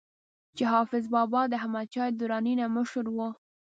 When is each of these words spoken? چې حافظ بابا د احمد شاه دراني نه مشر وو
چې 0.55 0.63
حافظ 0.73 1.03
بابا 1.13 1.41
د 1.47 1.53
احمد 1.59 1.87
شاه 1.93 2.11
دراني 2.19 2.53
نه 2.59 2.65
مشر 2.75 3.05
وو 3.15 3.29